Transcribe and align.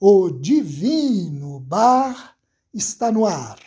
o 0.00 0.30
Divino 0.30 1.58
Bar 1.58 2.36
está 2.72 3.10
no 3.10 3.26
ar. 3.26 3.58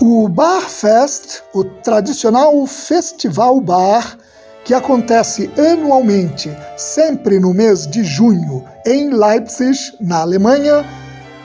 O 0.00 0.28
Bar 0.28 0.68
Fest, 0.68 1.42
o 1.54 1.64
tradicional 1.64 2.66
festival 2.66 3.60
bar 3.60 4.18
que 4.64 4.72
acontece 4.72 5.50
anualmente, 5.58 6.50
sempre 6.76 7.38
no 7.38 7.52
mês 7.52 7.86
de 7.86 8.02
junho, 8.02 8.64
em 8.86 9.10
Leipzig, 9.10 9.78
na 10.00 10.20
Alemanha, 10.22 10.84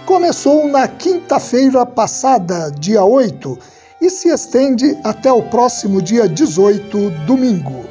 começou 0.05 0.67
na 0.67 0.87
quinta-feira 0.87 1.85
passada, 1.85 2.71
dia 2.79 3.03
8, 3.03 3.59
e 4.01 4.09
se 4.09 4.29
estende 4.29 4.97
até 5.03 5.31
o 5.31 5.43
próximo 5.43 6.01
dia 6.01 6.29
18, 6.29 7.09
domingo. 7.27 7.85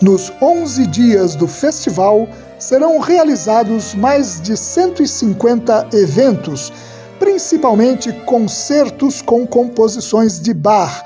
Nos 0.00 0.32
11 0.40 0.86
dias 0.86 1.34
do 1.34 1.46
festival 1.46 2.26
serão 2.58 2.98
realizados 2.98 3.94
mais 3.94 4.40
de 4.40 4.56
150 4.56 5.88
eventos, 5.92 6.72
principalmente 7.18 8.10
concertos 8.24 9.20
com 9.20 9.46
composições 9.46 10.40
de 10.40 10.54
Bach 10.54 11.04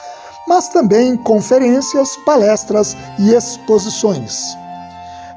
mas 0.53 0.69
também 0.69 1.17
conferências, 1.17 2.15
palestras 2.27 2.95
e 3.19 3.33
exposições. 3.35 4.55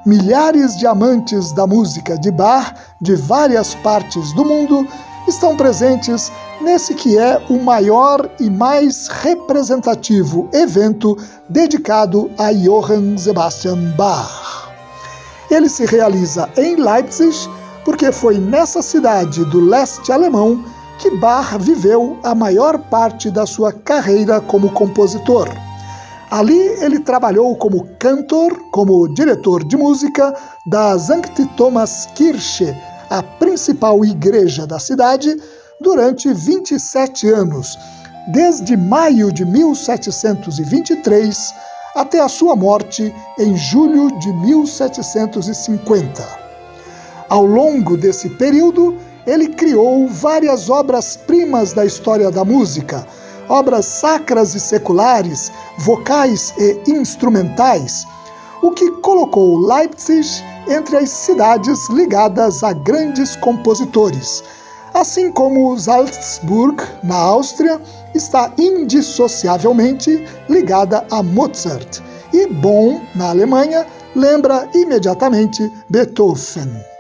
Milhares 0.06 0.76
de 0.76 0.86
amantes 0.86 1.54
da 1.54 1.66
música 1.66 2.20
de 2.20 2.30
bar 2.30 2.76
de 3.00 3.16
várias 3.16 3.74
partes 3.76 4.34
do 4.34 4.44
mundo 4.44 4.86
estão 5.26 5.56
presentes 5.56 6.30
nesse 6.60 6.94
que 6.94 7.18
é 7.18 7.42
o 7.50 7.58
maior 7.58 8.30
e 8.42 8.50
mais 8.50 9.08
representativo 9.08 10.50
evento 10.52 11.18
dedicado 11.48 12.30
a 12.38 12.52
Johann 12.52 13.18
Sebastian 13.18 13.94
Bach. 13.96 14.70
Ele 15.50 15.70
se 15.70 15.86
realiza 15.86 16.50
em 16.58 16.76
Leipzig 16.76 17.50
porque 17.86 18.12
foi 18.12 18.38
nessa 18.38 18.82
cidade 18.82 19.46
do 19.46 19.62
leste 19.62 20.12
alemão 20.12 20.62
que 21.00 21.12
Bach 21.18 21.58
viveu 21.60 22.18
a 22.24 22.34
maior 22.34 22.78
parte 22.78 23.30
da 23.30 23.46
sua 23.46 23.72
carreira 23.72 24.42
como 24.42 24.72
compositor. 24.72 25.50
Ali 26.32 26.60
ele 26.82 27.00
trabalhou 27.00 27.56
como 27.56 27.88
cantor, 28.00 28.60
como 28.72 29.08
diretor 29.14 29.64
de 29.64 29.78
música 29.78 30.34
da 30.66 30.98
Sankt 30.98 31.46
Thomas 31.56 32.10
Kirche, 32.16 32.76
a 33.10 33.22
principal 33.22 34.04
igreja 34.04 34.66
da 34.66 34.80
cidade, 34.80 35.38
durante 35.80 36.34
27 36.34 37.30
anos, 37.30 37.78
desde 38.32 38.76
maio 38.76 39.32
de 39.32 39.46
1723 39.46 41.54
até 41.96 42.20
a 42.20 42.28
sua 42.28 42.56
morte 42.56 43.14
em 43.40 43.56
julho 43.56 44.12
de 44.20 44.34
1750. 44.34 46.28
Ao 47.30 47.46
longo 47.46 47.96
desse 47.98 48.30
período, 48.32 48.98
ele 49.26 49.50
criou 49.50 50.08
várias 50.08 50.70
obras-primas 50.70 51.74
da 51.74 51.86
história 51.86 52.30
da 52.30 52.46
música, 52.46 53.06
obras 53.50 53.86
sacras 53.86 54.56
e 54.56 54.60
seculares, 54.60 55.52
vocais 55.80 56.54
e 56.58 56.92
instrumentais, 56.92 58.06
o 58.62 58.72
que 58.72 58.90
colocou 59.02 59.58
Leipzig 59.58 60.28
entre 60.68 60.98
as 60.98 61.10
cidades 61.10 61.90
ligadas 61.90 62.64
a 62.64 62.74
grandes 62.74 63.36
compositores, 63.36 64.44
assim 64.94 65.32
como 65.32 65.78
Salzburg, 65.78 66.82
na 67.04 67.16
Áustria, 67.16 67.82
está 68.14 68.52
indissociavelmente 68.58 70.26
ligada 70.50 71.06
a 71.12 71.22
Mozart, 71.22 72.00
e 72.34 72.48
Bonn, 72.48 73.02
na 73.14 73.30
Alemanha, 73.30 73.86
lembra 74.16 74.68
imediatamente 74.74 75.72
Beethoven. 75.90 76.95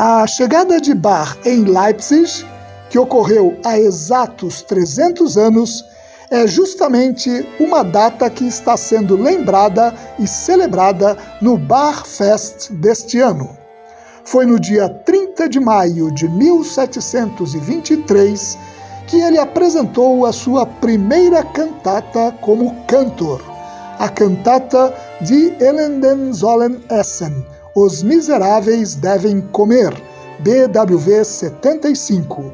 A 0.00 0.28
chegada 0.28 0.80
de 0.80 0.94
Bach 0.94 1.36
em 1.44 1.64
Leipzig, 1.64 2.46
que 2.88 3.00
ocorreu 3.00 3.58
há 3.64 3.80
exatos 3.80 4.62
300 4.62 5.36
anos, 5.36 5.84
é 6.30 6.46
justamente 6.46 7.28
uma 7.58 7.82
data 7.82 8.30
que 8.30 8.46
está 8.46 8.76
sendo 8.76 9.20
lembrada 9.20 9.92
e 10.16 10.28
celebrada 10.28 11.16
no 11.42 11.58
Bar 11.58 12.06
Fest 12.06 12.70
deste 12.74 13.18
ano. 13.18 13.58
Foi 14.22 14.46
no 14.46 14.60
dia 14.60 14.88
30 14.88 15.48
de 15.48 15.58
maio 15.58 16.14
de 16.14 16.28
1723 16.28 18.56
que 19.08 19.20
ele 19.20 19.40
apresentou 19.40 20.24
a 20.24 20.32
sua 20.32 20.64
primeira 20.64 21.42
cantata 21.42 22.32
como 22.40 22.72
cantor, 22.86 23.42
a 23.98 24.08
cantata 24.08 24.94
de 25.22 25.52
Elenden 25.58 26.32
sollen 26.32 26.84
essen, 26.88 27.44
os 27.74 28.02
Miseráveis 28.02 28.94
Devem 28.94 29.40
Comer, 29.52 29.94
BWV 30.40 31.24
75. 31.24 32.52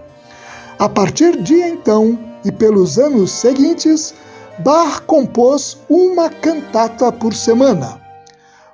A 0.79 0.89
partir 0.89 1.41
de 1.43 1.55
então 1.55 2.19
e 2.45 2.53
pelos 2.53 2.99
anos 2.99 3.31
seguintes, 3.31 4.15
Bach 4.59 5.01
compôs 5.07 5.79
uma 5.89 6.29
cantata 6.29 7.11
por 7.11 7.35
semana. 7.35 8.01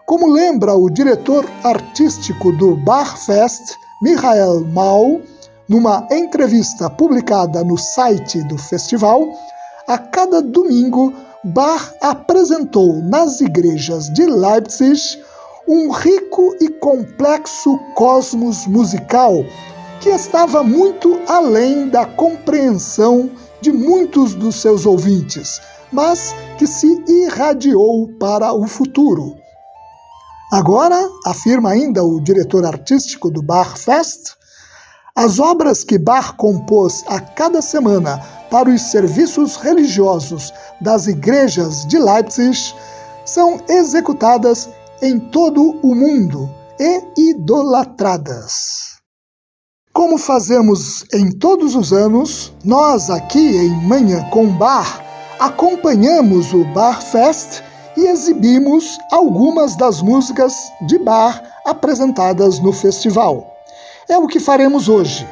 Como 0.07 0.27
lembra 0.27 0.75
o 0.75 0.91
diretor 0.91 1.47
artístico 1.63 2.53
do 2.53 2.77
Bach 2.77 3.17
Fest, 3.25 3.77
Michael 4.03 4.67
Mau, 4.73 5.21
numa 5.69 6.07
entrevista 6.11 6.91
publicada 6.91 7.63
no 7.63 7.79
site 7.79 8.43
do 8.49 8.59
festival, 8.59 9.29
a 9.87 9.97
cada 9.97 10.43
domingo 10.43 11.15
Bach 11.45 11.93
apresentou 12.03 12.97
nas 13.03 13.41
igrejas 13.41 14.13
de 14.13 14.27
Leipzig 14.27 15.01
um 15.71 15.89
rico 15.89 16.57
e 16.61 16.69
complexo 16.69 17.79
cosmos 17.95 18.67
musical 18.67 19.45
que 20.01 20.09
estava 20.09 20.65
muito 20.65 21.21
além 21.29 21.89
da 21.89 22.05
compreensão 22.05 23.31
de 23.61 23.71
muitos 23.71 24.35
dos 24.35 24.57
seus 24.57 24.85
ouvintes, 24.85 25.61
mas 25.93 26.35
que 26.59 26.67
se 26.67 27.01
irradiou 27.07 28.09
para 28.19 28.53
o 28.53 28.67
futuro. 28.67 29.37
Agora, 30.53 31.09
afirma 31.25 31.71
ainda 31.71 32.03
o 32.03 32.21
diretor 32.21 32.67
artístico 32.67 33.31
do 33.31 33.41
Bach 33.41 33.79
Fest, 33.79 34.33
as 35.15 35.39
obras 35.39 35.85
que 35.85 35.99
Bach 35.99 36.35
compôs 36.37 37.05
a 37.07 37.21
cada 37.21 37.63
semana 37.63 38.19
para 38.51 38.69
os 38.69 38.83
serviços 38.91 39.55
religiosos 39.55 40.53
das 40.81 41.07
igrejas 41.07 41.87
de 41.87 41.97
Leipzig 41.97 42.75
são 43.25 43.61
executadas 43.69 44.69
em 45.03 45.19
todo 45.19 45.79
o 45.83 45.95
mundo, 45.95 46.49
e 46.79 47.31
idolatradas. 47.31 48.91
Como 49.93 50.17
fazemos 50.19 51.05
em 51.13 51.31
todos 51.31 51.75
os 51.75 51.93
anos, 51.93 52.53
nós 52.65 53.11
aqui 53.11 53.57
em 53.57 53.71
Manhã 53.87 54.23
com 54.31 54.47
Bar 54.47 55.05
acompanhamos 55.39 56.53
o 56.53 56.65
Bar 56.73 57.03
Fest 57.03 57.63
e 57.97 58.07
exibimos 58.07 58.99
algumas 59.11 59.77
das 59.77 60.01
músicas 60.01 60.55
de 60.87 60.99
bar 60.99 61.43
apresentadas 61.67 62.61
no 62.61 62.73
festival. 62.73 63.57
É 64.09 64.17
o 64.17 64.27
que 64.27 64.39
faremos 64.39 64.89
hoje. 64.89 65.27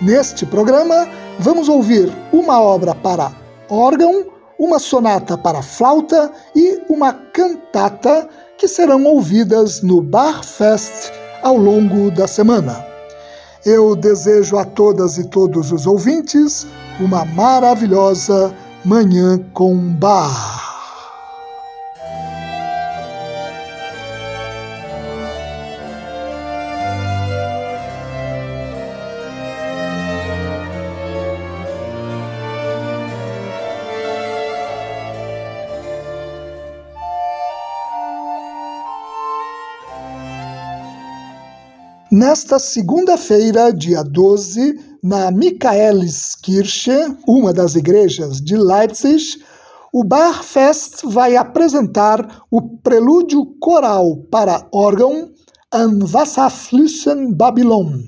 Neste 0.00 0.44
programa, 0.44 1.08
vamos 1.38 1.68
ouvir 1.68 2.12
uma 2.32 2.60
obra 2.60 2.94
para 2.94 3.32
órgão, 3.68 4.26
uma 4.58 4.78
sonata 4.78 5.38
para 5.38 5.62
flauta 5.62 6.30
e 6.54 6.82
uma 6.88 7.12
cantata 7.12 8.28
que 8.62 8.68
serão 8.68 9.02
ouvidas 9.02 9.82
no 9.82 10.00
Bar 10.00 10.44
Fest 10.44 11.10
ao 11.42 11.56
longo 11.56 12.12
da 12.12 12.28
semana. 12.28 12.86
Eu 13.66 13.96
desejo 13.96 14.56
a 14.56 14.64
todas 14.64 15.18
e 15.18 15.24
todos 15.24 15.72
os 15.72 15.84
ouvintes 15.84 16.64
uma 17.00 17.24
maravilhosa 17.24 18.54
Manhã 18.84 19.40
com 19.52 19.76
Bar. 19.94 20.71
Nesta 42.22 42.60
segunda-feira, 42.60 43.72
dia 43.72 44.04
12, 44.04 44.78
na 45.02 45.32
Michaeliskirche, 45.32 46.92
uma 47.26 47.52
das 47.52 47.74
igrejas 47.74 48.40
de 48.40 48.56
Leipzig, 48.56 49.42
o 49.92 50.04
Barfest 50.04 51.04
vai 51.04 51.34
apresentar 51.34 52.44
o 52.48 52.78
prelúdio 52.78 53.44
coral 53.58 54.18
para 54.30 54.68
órgão 54.72 55.32
An 55.74 55.98
Wasserflüssen 56.06 57.34
Babylon, 57.34 58.04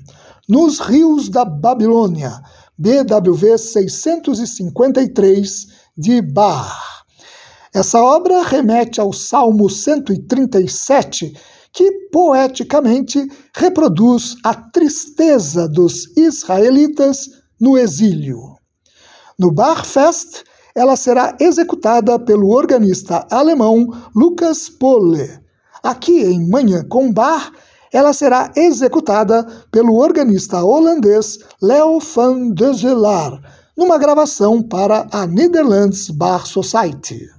nos 0.47 0.79
rios 0.79 1.27
da 1.27 1.43
Babilônia, 1.43 2.39
BWV 2.77 3.57
653 3.57 5.67
de 5.97 6.21
Bach. 6.21 7.03
Essa 7.73 8.01
obra 8.01 8.43
remete 8.43 9.01
ao 9.01 9.11
Salmo 9.11 9.69
137 9.69 11.33
que 11.75 11.91
poeticamente 12.09 13.29
reproduz 13.53 14.37
a 14.45 14.53
tristeza 14.55 15.67
dos 15.67 16.07
israelitas 16.15 17.29
no 17.59 17.77
exílio. 17.77 18.55
No 19.37 19.51
Barfest, 19.51 20.45
ela 20.73 20.95
será 20.95 21.35
executada 21.37 22.17
pelo 22.17 22.49
organista 22.49 23.27
alemão 23.29 23.87
Lucas 24.15 24.69
Pohle. 24.69 25.29
Aqui 25.83 26.23
em 26.23 26.49
Manhã 26.49 26.81
com 26.87 27.11
Bar, 27.11 27.51
ela 27.91 28.13
será 28.13 28.53
executada 28.55 29.45
pelo 29.69 29.97
organista 29.97 30.63
holandês 30.63 31.39
Leo 31.61 31.99
van 31.99 32.51
Dezelaar, 32.51 33.41
numa 33.77 33.97
gravação 33.97 34.63
para 34.63 35.07
a 35.11 35.27
Netherlands 35.27 36.09
Bar 36.09 36.47
Society. 36.47 37.34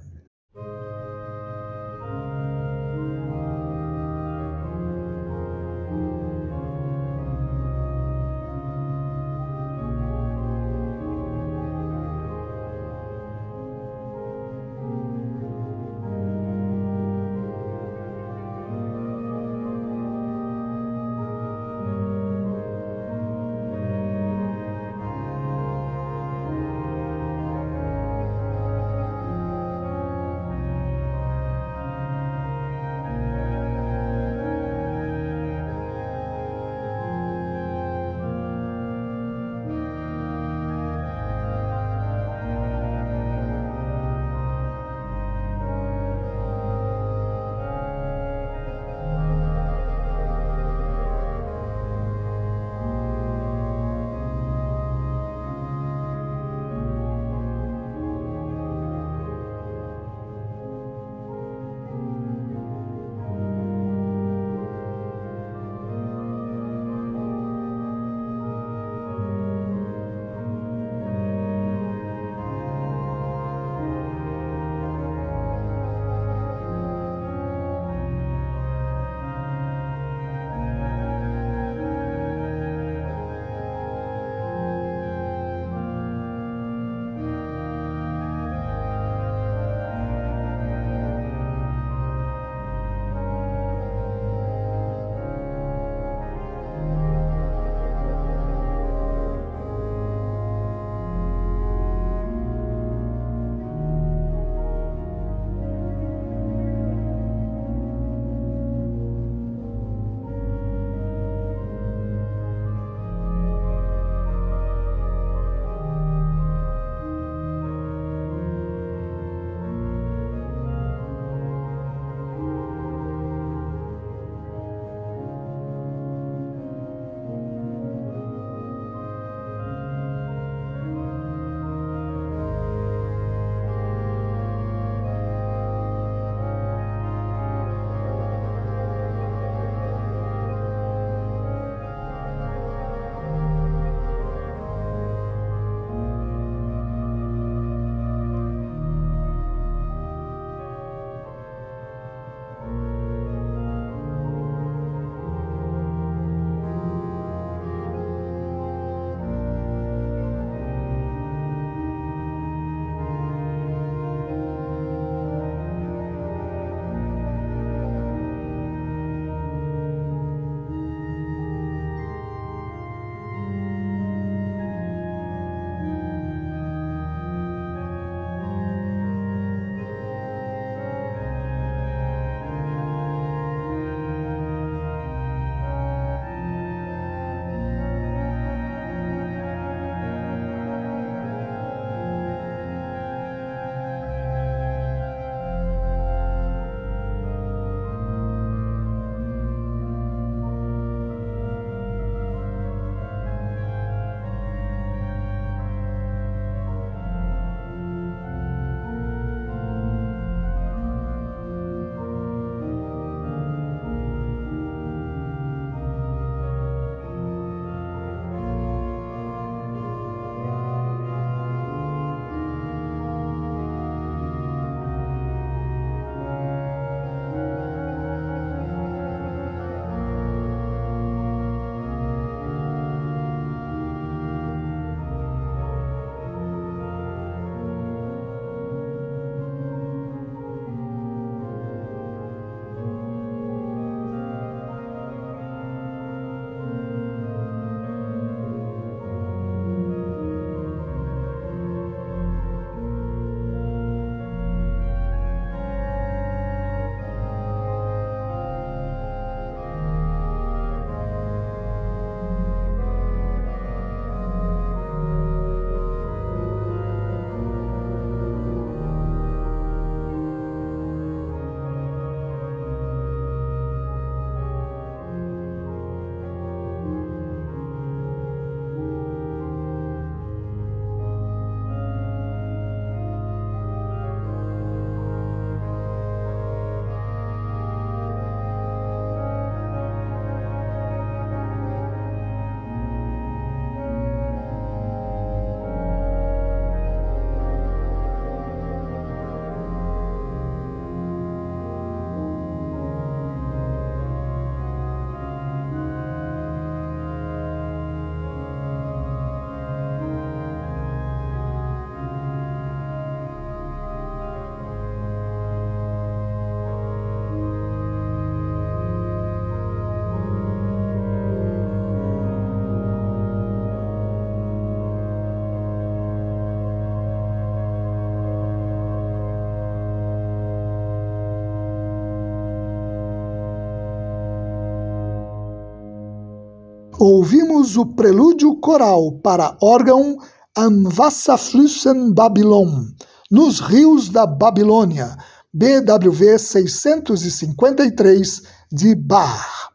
Ouvimos 336.99 337.77
o 337.77 337.85
prelúdio 337.85 338.55
coral 338.55 339.13
para 339.23 339.55
órgão 339.61 340.17
Am 340.57 340.83
Wasserflüssen 340.97 342.11
Babylon, 342.13 342.85
nos 343.29 343.59
rios 343.59 344.09
da 344.09 344.25
Babilônia, 344.25 345.15
BWV 345.53 346.39
653 346.39 348.41
de 348.71 348.95
Bach. 348.95 349.69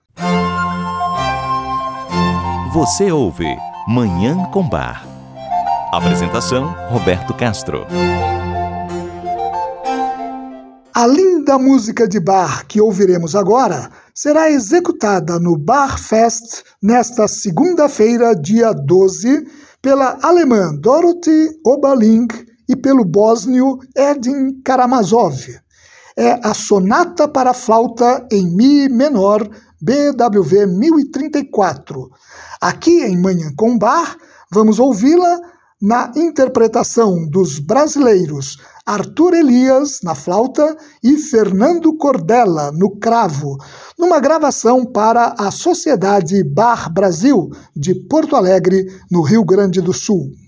Você 2.73 3.12
ouve 3.12 3.55
Manhã 3.87 4.49
com 4.52 4.69
Bar. 4.69 5.07
Apresentação 5.93 6.75
Roberto 6.91 7.33
Castro. 7.35 7.87
A 10.95 11.07
linda 11.07 11.59
música 11.59 12.07
de 12.09 12.21
bar 12.21 12.67
que 12.67 12.81
ouviremos 12.81 13.37
agora 13.37 13.91
será 14.23 14.52
executada 14.52 15.41
no 15.41 15.59
Bar 15.59 15.99
Fest 15.99 16.62
nesta 16.81 17.26
segunda-feira, 17.26 18.37
dia 18.37 18.73
12, 18.73 19.45
pela 19.83 20.17
alemã 20.23 20.73
Dorothy 20.76 21.50
Oberling 21.67 22.29
e 22.69 22.76
pelo 22.76 23.05
bósnio 23.05 23.81
Edin 23.97 24.62
Karamazov. 24.62 25.45
É 26.17 26.38
a 26.41 26.55
Sonata 26.55 27.26
para 27.26 27.52
Flauta 27.52 28.25
em 28.31 28.49
Mi 28.49 28.88
menor, 28.88 29.43
BWV 29.81 30.67
1034. 30.67 32.09
Aqui 32.61 33.02
em 33.02 33.21
Manhã 33.21 33.52
com 33.57 33.76
Bar, 33.76 34.17
vamos 34.52 34.79
ouvi-la 34.79 35.41
na 35.81 36.12
interpretação 36.14 37.29
dos 37.29 37.59
brasileiros 37.59 38.57
Arthur 38.85 39.35
Elias 39.35 40.00
na 40.02 40.14
flauta 40.14 40.76
e 41.05 41.17
Fernando 41.17 41.97
Cordella 41.97 42.73
no 42.73 42.99
cravo, 42.99 43.57
numa 44.02 44.18
gravação 44.18 44.85
para 44.85 45.32
a 45.38 45.52
Sociedade 45.52 46.42
Bar 46.42 46.92
Brasil 46.92 47.50
de 47.75 47.94
Porto 47.94 48.35
Alegre, 48.35 48.85
no 49.09 49.23
Rio 49.23 49.44
Grande 49.44 49.80
do 49.80 49.92
Sul. 49.92 50.42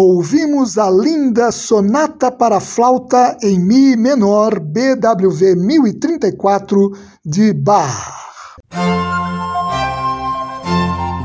Ouvimos 0.00 0.78
a 0.78 0.88
linda 0.88 1.50
Sonata 1.50 2.30
para 2.30 2.60
Flauta 2.60 3.36
em 3.42 3.58
Mi 3.58 3.96
menor 3.96 4.60
BWV 4.60 5.56
1034 5.56 6.92
de 7.26 7.52
Bach. 7.52 8.14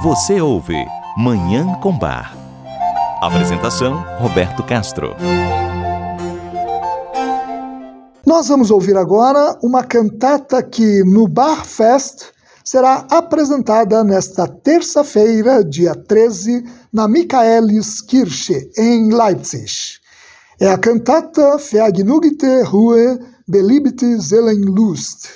Você 0.02 0.42
ouve 0.42 0.74
Manhã 1.16 1.80
com 1.84 1.96
Bar. 1.96 2.36
Apresentação: 3.22 4.04
Roberto 4.18 4.64
Castro. 4.64 5.16
Nós 8.26 8.48
vamos 8.48 8.72
ouvir 8.72 8.98
agora 8.98 9.56
uma 9.62 9.84
cantata 9.84 10.64
que 10.64 11.04
no 11.04 11.28
Bar 11.28 11.64
Fest 11.64 12.34
será 12.64 13.06
apresentada 13.12 14.04
nesta 14.04 14.48
terça-feira, 14.48 15.64
dia 15.64 15.94
13, 15.94 16.64
na 16.94 17.08
Michaeliskirche, 17.08 18.70
em 18.78 19.12
Leipzig. 19.12 19.98
É 20.60 20.70
a 20.70 20.78
cantata 20.78 21.58
Vergnügte 21.58 22.62
Ruhe, 22.62 23.18
Beliebte 23.48 24.22
Seelenlust, 24.22 25.28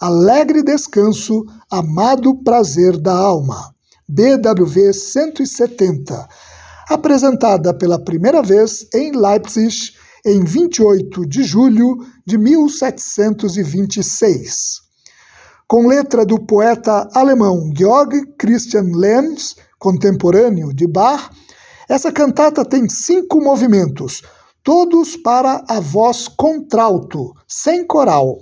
Alegre 0.00 0.62
Descanso, 0.62 1.44
Amado 1.70 2.34
Prazer 2.42 2.96
da 2.96 3.14
Alma, 3.14 3.74
BWV 4.08 4.94
170, 4.94 6.26
apresentada 6.88 7.74
pela 7.74 8.02
primeira 8.02 8.42
vez 8.42 8.86
em 8.94 9.12
Leipzig 9.12 9.92
em 10.24 10.42
28 10.42 11.26
de 11.26 11.42
julho 11.42 11.98
de 12.26 12.38
1726 12.38 14.84
com 15.66 15.86
letra 15.86 16.24
do 16.24 16.38
poeta 16.38 17.08
alemão 17.14 17.70
Georg 17.74 18.34
Christian 18.38 18.90
Lenz, 18.94 19.56
contemporâneo 19.84 20.72
de 20.72 20.86
Bach, 20.86 21.28
essa 21.86 22.10
cantata 22.10 22.64
tem 22.64 22.88
cinco 22.88 23.38
movimentos, 23.44 24.22
todos 24.62 25.14
para 25.14 25.62
a 25.68 25.78
voz 25.78 26.26
contralto, 26.26 27.34
sem 27.46 27.86
coral. 27.86 28.38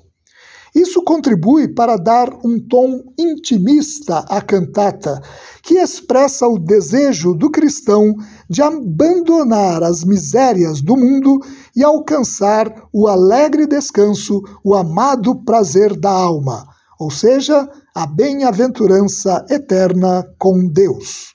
Isso 0.73 1.03
contribui 1.03 1.67
para 1.75 1.97
dar 1.97 2.33
um 2.45 2.61
tom 2.61 3.03
intimista 3.19 4.21
à 4.29 4.41
cantata, 4.41 5.21
que 5.65 5.75
expressa 5.75 6.47
o 6.47 6.61
desejo 6.61 7.35
do 7.35 7.51
cristão 7.51 8.15
de 8.49 8.63
abandonar 8.63 9.83
as 9.83 10.05
misérias 10.05 10.81
do 10.81 10.97
mundo 10.97 11.41
e 11.75 11.83
alcançar 11.83 12.73
o 12.93 13.09
alegre 13.09 13.67
descanso, 13.67 14.41
o 14.63 14.77
amado 14.77 15.43
prazer 15.45 15.99
da 15.99 16.11
alma 16.11 16.73
ou 17.03 17.11
seja, 17.11 17.69
a 17.95 18.07
bem-aventurança 18.07 19.45
eterna 19.51 20.27
com 20.39 20.67
Deus. 20.67 21.35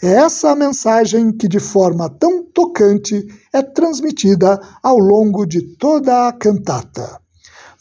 É 0.00 0.12
essa 0.12 0.50
a 0.50 0.56
mensagem 0.56 1.32
que, 1.32 1.48
de 1.48 1.58
forma 1.58 2.08
tão 2.08 2.44
tocante, 2.44 3.26
é 3.52 3.60
transmitida 3.60 4.60
ao 4.82 4.98
longo 4.98 5.44
de 5.44 5.62
toda 5.76 6.28
a 6.28 6.32
cantata. 6.32 7.20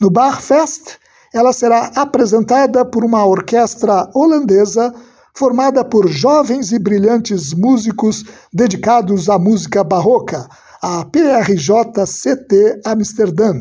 No 0.02 0.10
Barfest, 0.10 0.98
ela 1.34 1.54
será 1.54 1.92
apresentada 1.96 2.84
por 2.84 3.06
uma 3.06 3.24
orquestra 3.26 4.10
holandesa 4.16 4.94
formada 5.36 5.86
por 5.86 6.08
jovens 6.10 6.72
e 6.72 6.80
brilhantes 6.80 7.54
músicos 7.54 8.26
dedicados 8.52 9.30
à 9.30 9.38
música 9.38 9.84
barroca, 9.84 10.50
a 10.82 11.06
PRJ-CT 11.06 12.82
Amsterdã, 12.86 13.54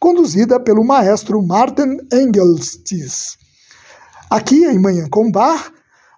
conduzida 0.00 0.58
pelo 0.58 0.82
maestro 0.82 1.42
Martin 1.42 1.98
Engelstis. 2.12 3.38
Aqui 4.30 4.64
em 4.64 4.78
Manhã 4.78 5.08
com 5.10 5.28
Bar, 5.28 5.72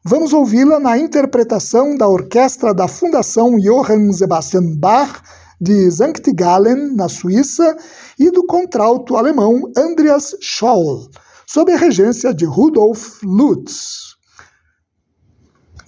vamos 0.05 0.35
ouvi-la 0.35 0.79
na 0.79 0.99
interpretação 0.99 1.97
da 1.97 2.07
orquestra 2.07 2.75
da 2.75 2.87
Fundação 2.87 3.59
Johann 3.59 4.13
Sebastian 4.13 4.77
Bach 4.77 5.23
de 5.59 5.91
Sankt 5.91 6.31
Gallen, 6.35 6.95
na 6.95 7.09
Suíça, 7.09 7.75
e 8.19 8.31
do 8.31 8.45
contralto 8.45 9.17
alemão 9.17 9.63
Andreas 9.75 10.37
Scholl, 10.43 11.09
sob 11.47 11.73
a 11.73 11.79
regência 11.79 12.35
de 12.35 12.45
Rudolf 12.45 13.23
Lutz. 13.23 14.15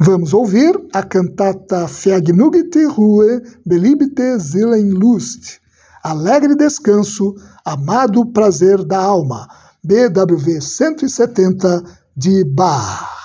Vamos 0.00 0.32
ouvir 0.32 0.82
a 0.94 1.02
cantata 1.02 1.84
Vergnügte 1.84 2.87
Ruhe, 2.87 3.42
Beliebte 3.66 4.40
Seelenlust, 4.40 5.60
Alegre 6.02 6.56
Descanso, 6.56 7.34
Amado 7.66 8.24
Prazer 8.32 8.82
da 8.82 8.98
Alma, 8.98 9.46
BWV 9.84 10.62
170 10.62 12.04
de 12.16 12.44
Bach. 12.44 13.23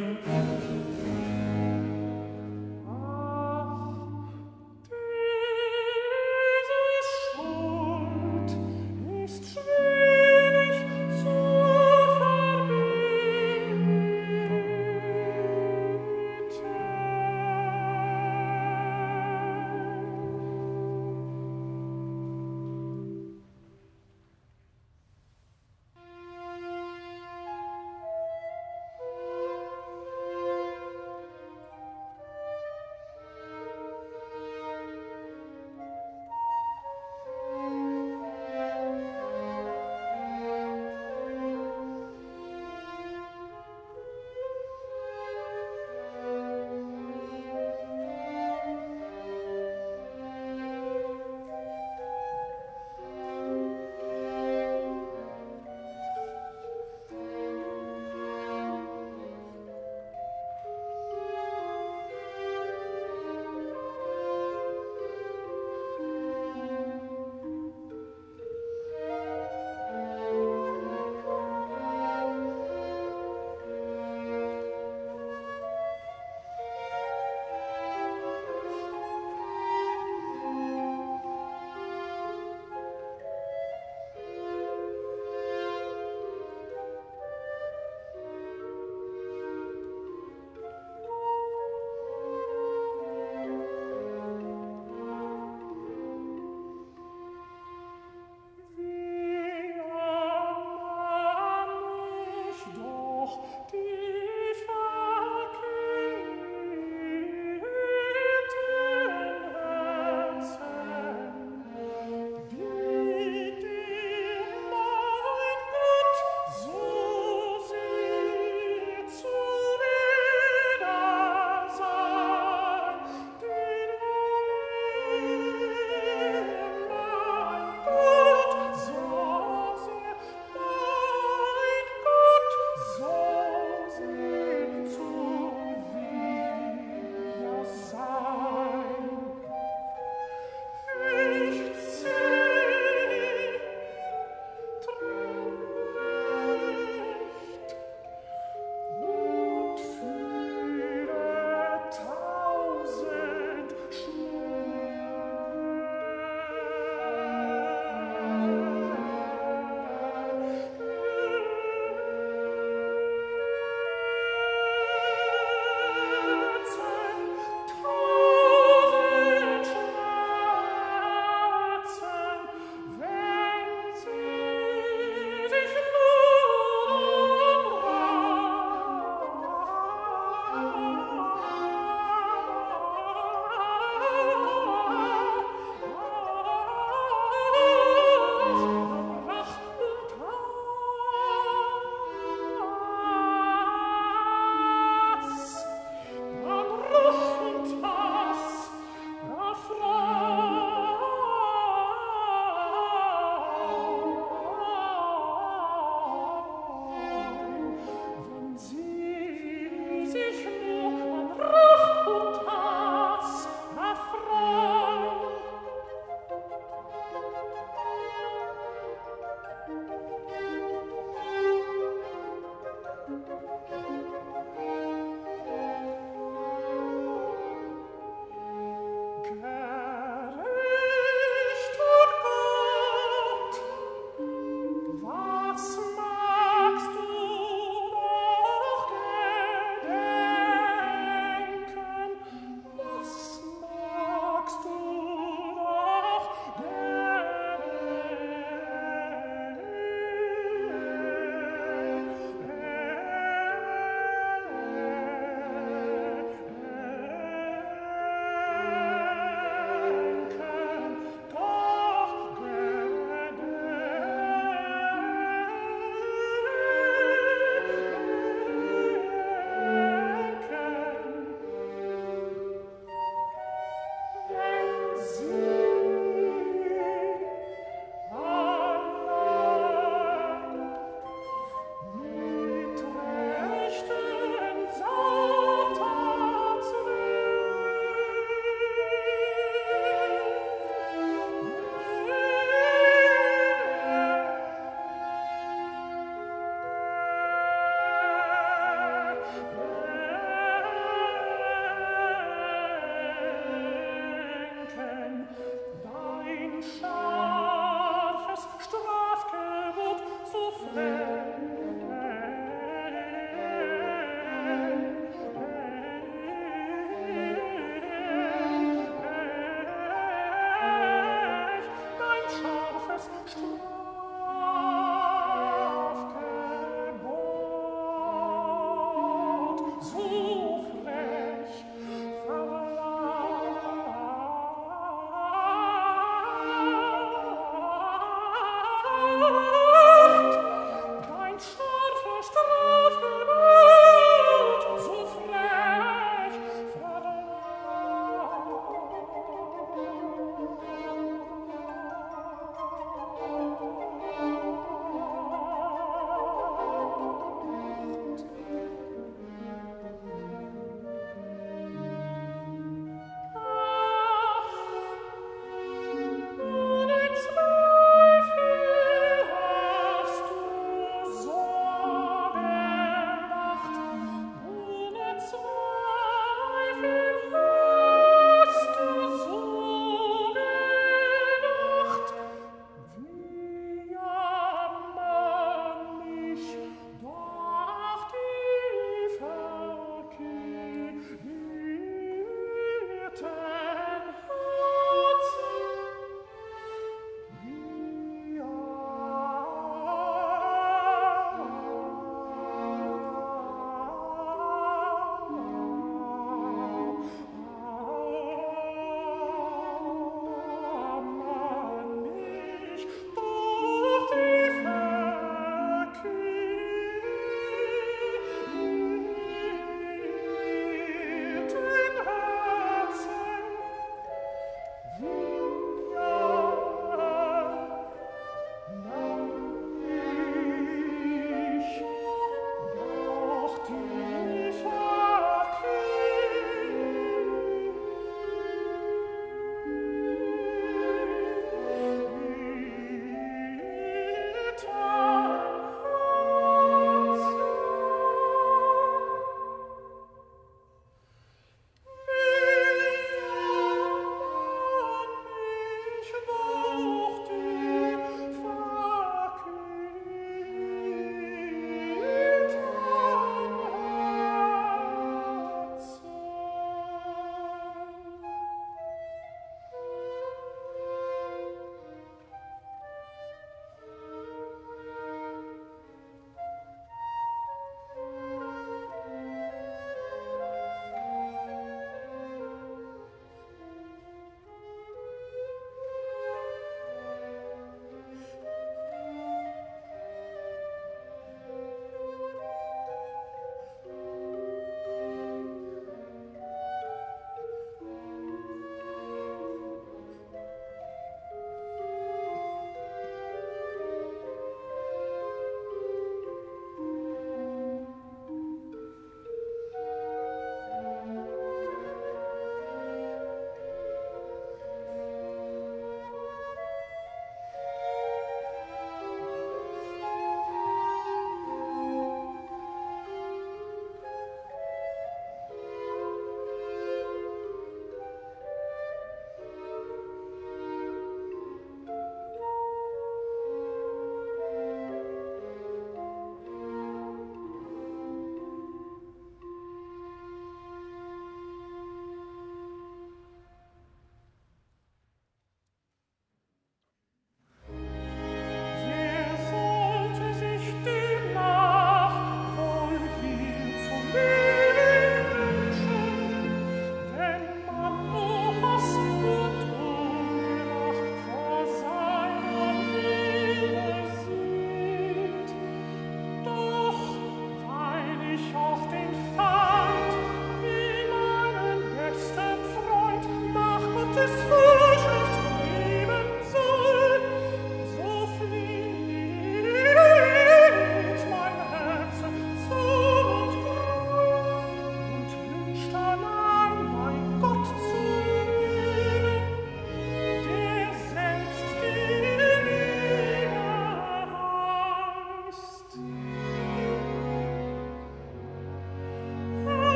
Amen. 0.00 0.99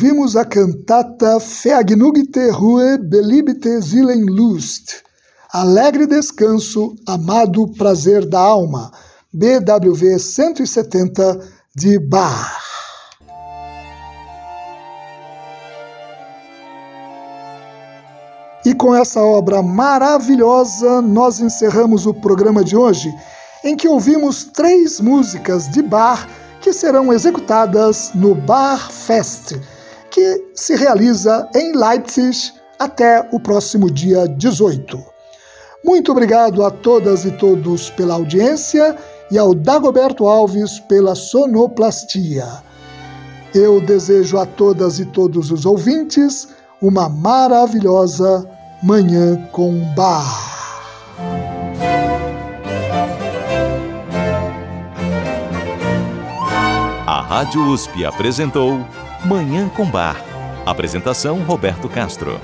ouvimos 0.00 0.34
a 0.34 0.46
cantata 0.46 1.38
Vergnügte 1.38 2.48
Ruhe, 2.48 2.96
Beliebte 2.96 3.82
Seelenlust, 3.82 5.02
Alegre 5.52 6.06
Descanso, 6.06 6.96
Amado 7.06 7.68
Prazer 7.74 8.26
da 8.26 8.40
Alma, 8.40 8.90
BWV 9.30 10.18
170 10.18 11.40
de 11.76 11.98
Bach. 11.98 12.62
E 18.64 18.74
com 18.74 18.94
essa 18.94 19.20
obra 19.20 19.62
maravilhosa, 19.62 21.02
nós 21.02 21.40
encerramos 21.40 22.06
o 22.06 22.14
programa 22.14 22.64
de 22.64 22.74
hoje, 22.74 23.14
em 23.62 23.76
que 23.76 23.86
ouvimos 23.86 24.44
três 24.44 24.98
músicas 24.98 25.68
de 25.68 25.82
Bach 25.82 26.26
que 26.62 26.72
serão 26.72 27.12
executadas 27.12 28.12
no 28.14 28.34
Bar 28.34 28.90
Fest, 28.90 29.56
que 30.20 30.44
se 30.54 30.76
realiza 30.76 31.48
em 31.54 31.72
Leipzig 31.74 32.52
até 32.78 33.26
o 33.32 33.40
próximo 33.40 33.90
dia 33.90 34.28
18. 34.28 35.02
Muito 35.82 36.12
obrigado 36.12 36.62
a 36.62 36.70
todas 36.70 37.24
e 37.24 37.30
todos 37.30 37.88
pela 37.88 38.14
audiência 38.14 38.98
e 39.30 39.38
ao 39.38 39.54
Dagoberto 39.54 40.26
Alves 40.26 40.78
pela 40.80 41.14
sonoplastia. 41.14 42.46
Eu 43.54 43.80
desejo 43.80 44.36
a 44.36 44.44
todas 44.44 44.98
e 44.98 45.06
todos 45.06 45.50
os 45.50 45.64
ouvintes 45.64 46.48
uma 46.82 47.08
maravilhosa 47.08 48.46
Manhã 48.82 49.36
com 49.52 49.72
Bar. 49.94 50.50
A 57.06 57.22
Rádio 57.22 57.62
USP 57.72 58.04
apresentou 58.04 58.80
Manhã 59.24 59.68
com 59.68 59.84
Bar. 59.84 60.16
Apresentação 60.64 61.42
Roberto 61.42 61.90
Castro. 61.90 62.40